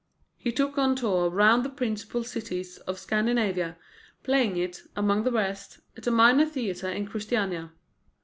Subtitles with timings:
[0.35, 3.77] He took it on tour round the principal cities of Scandinavia,
[4.23, 7.71] playing it, among the rest, at a minor theatre in Christiania.